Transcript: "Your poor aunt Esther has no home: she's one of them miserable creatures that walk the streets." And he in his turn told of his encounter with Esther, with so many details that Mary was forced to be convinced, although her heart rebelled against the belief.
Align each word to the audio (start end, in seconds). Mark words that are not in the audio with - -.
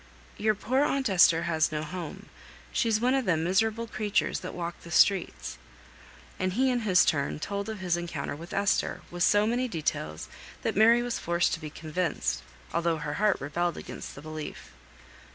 "Your 0.35 0.55
poor 0.55 0.83
aunt 0.83 1.11
Esther 1.11 1.43
has 1.43 1.71
no 1.71 1.83
home: 1.83 2.25
she's 2.71 2.99
one 2.99 3.13
of 3.13 3.25
them 3.25 3.43
miserable 3.43 3.85
creatures 3.85 4.39
that 4.39 4.55
walk 4.55 4.79
the 4.81 4.89
streets." 4.89 5.59
And 6.39 6.53
he 6.53 6.71
in 6.71 6.79
his 6.79 7.05
turn 7.05 7.37
told 7.39 7.69
of 7.69 7.81
his 7.81 7.95
encounter 7.97 8.35
with 8.35 8.51
Esther, 8.51 9.01
with 9.11 9.21
so 9.21 9.45
many 9.45 9.67
details 9.67 10.27
that 10.63 10.75
Mary 10.75 11.03
was 11.03 11.19
forced 11.19 11.53
to 11.53 11.59
be 11.59 11.69
convinced, 11.69 12.41
although 12.73 12.97
her 12.97 13.13
heart 13.21 13.39
rebelled 13.39 13.77
against 13.77 14.15
the 14.15 14.23
belief. 14.23 14.71